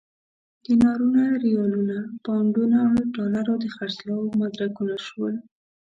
[0.65, 5.35] دینارونو، ریالونو، پونډونو او ډالرو د خرڅلاو مدرکونه شول.